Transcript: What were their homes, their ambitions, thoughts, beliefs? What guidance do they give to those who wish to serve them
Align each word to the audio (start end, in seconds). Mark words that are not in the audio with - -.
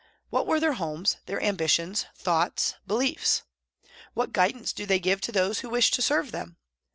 What 0.31 0.47
were 0.47 0.59
their 0.59 0.73
homes, 0.73 1.17
their 1.27 1.39
ambitions, 1.43 2.07
thoughts, 2.15 2.73
beliefs? 2.87 3.43
What 4.15 4.33
guidance 4.33 4.73
do 4.73 4.87
they 4.87 4.97
give 4.97 5.21
to 5.21 5.31
those 5.31 5.59
who 5.59 5.69
wish 5.69 5.91
to 5.91 6.01
serve 6.01 6.31
them 6.31 6.57